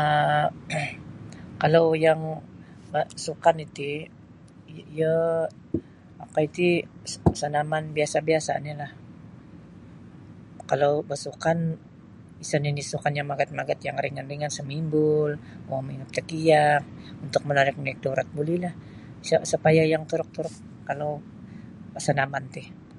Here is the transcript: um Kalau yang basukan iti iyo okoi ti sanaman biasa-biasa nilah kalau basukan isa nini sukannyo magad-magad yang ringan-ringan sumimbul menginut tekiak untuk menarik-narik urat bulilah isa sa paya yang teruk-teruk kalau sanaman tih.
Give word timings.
um 0.00 0.46
Kalau 1.62 1.86
yang 2.06 2.20
basukan 2.92 3.56
iti 3.66 3.90
iyo 4.94 5.16
okoi 6.24 6.46
ti 6.56 6.68
sanaman 7.40 7.84
biasa-biasa 7.96 8.52
nilah 8.66 8.92
kalau 10.70 10.92
basukan 11.10 11.58
isa 12.44 12.56
nini 12.64 12.82
sukannyo 12.92 13.22
magad-magad 13.30 13.78
yang 13.86 13.96
ringan-ringan 14.04 14.52
sumimbul 14.58 15.30
menginut 15.70 16.10
tekiak 16.16 16.82
untuk 17.24 17.42
menarik-narik 17.48 18.04
urat 18.12 18.28
bulilah 18.36 18.74
isa 19.24 19.36
sa 19.50 19.56
paya 19.64 19.82
yang 19.92 20.02
teruk-teruk 20.10 20.56
kalau 20.88 21.12
sanaman 22.06 22.44
tih. 22.56 22.68